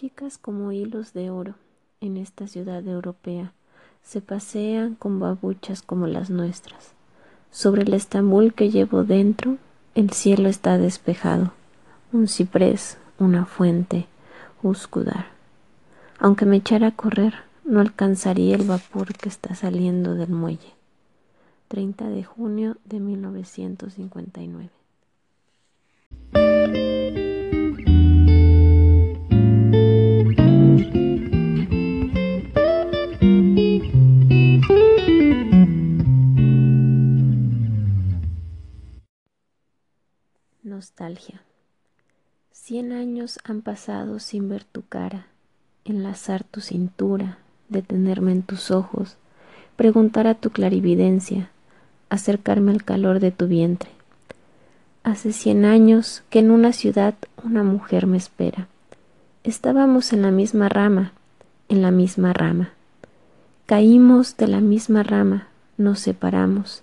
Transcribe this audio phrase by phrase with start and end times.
[0.00, 1.56] Chicas como hilos de oro
[2.00, 3.52] en esta ciudad europea
[4.02, 6.92] se pasean con babuchas como las nuestras.
[7.50, 9.58] Sobre el Estambul que llevo dentro,
[9.94, 11.52] el cielo está despejado.
[12.14, 14.06] Un ciprés, una fuente,
[14.62, 15.26] Uskudar.
[16.18, 20.72] Aunque me echara a correr, no alcanzaría el vapor que está saliendo del muelle.
[21.68, 24.70] 30 de junio de 1959.
[40.80, 41.42] Nostalgia.
[42.52, 45.26] Cien años han pasado sin ver tu cara,
[45.84, 47.36] enlazar tu cintura,
[47.68, 49.18] detenerme en tus ojos,
[49.76, 51.50] preguntar a tu clarividencia,
[52.08, 53.90] acercarme al calor de tu vientre.
[55.02, 58.66] Hace cien años que en una ciudad una mujer me espera.
[59.44, 61.12] Estábamos en la misma rama,
[61.68, 62.70] en la misma rama.
[63.66, 66.82] Caímos de la misma rama, nos separamos.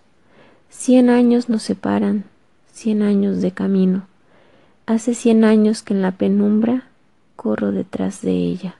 [0.69, 2.25] Cien años nos separan,
[2.77, 4.07] cien años de camino.
[4.85, 6.87] Hace cien años que en la penumbra
[7.35, 8.75] corro detrás de ella.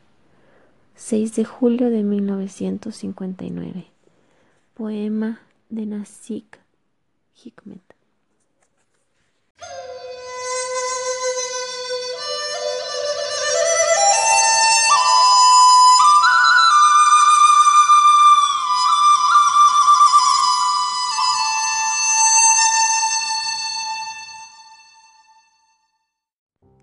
[0.96, 3.88] 6 de julio de 1959.
[4.76, 6.60] Poema de Nasik
[7.44, 7.97] Hikmet.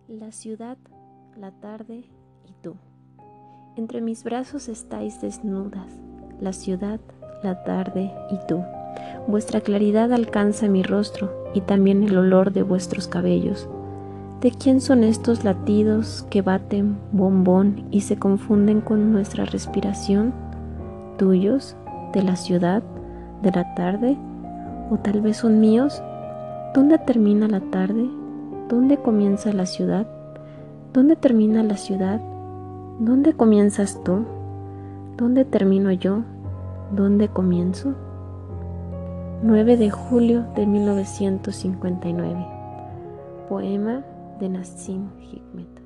[0.08, 0.76] La ciudad,
[1.34, 2.04] la tarde
[2.44, 2.74] y tú.
[3.74, 5.98] Entre mis brazos estáis desnudas,
[6.42, 7.00] la ciudad,
[7.42, 8.62] la tarde y tú.
[9.26, 13.66] Vuestra claridad alcanza mi rostro y también el olor de vuestros cabellos.
[14.42, 20.34] ¿De quién son estos latidos que baten bombón y se confunden con nuestra respiración?
[21.16, 21.76] ¿Tuyos?
[22.12, 22.82] ¿De la ciudad?
[23.40, 24.18] ¿De la tarde?
[24.90, 26.02] ¿O tal vez son míos?
[26.74, 28.06] ¿Dónde termina la tarde?
[28.68, 30.06] ¿Dónde comienza la ciudad?
[30.94, 32.18] ¿Dónde termina la ciudad?
[32.98, 34.24] ¿Dónde comienzas tú?
[35.18, 36.22] ¿Dónde termino yo?
[36.90, 37.94] ¿Dónde comienzo?
[39.42, 42.46] 9 de julio de 1959.
[43.50, 44.02] Poema
[44.40, 45.83] de Nassim Hikmet.